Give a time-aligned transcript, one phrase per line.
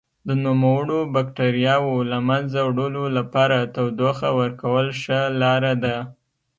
[0.27, 5.97] د نوموړو بکټریاوو له منځه وړلو لپاره تودوخه ورکول ښه لاره ده.